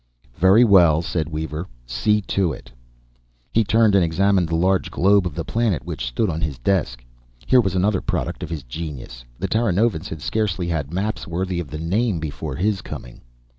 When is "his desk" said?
6.41-7.05